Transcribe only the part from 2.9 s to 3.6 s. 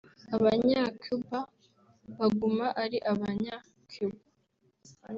abanya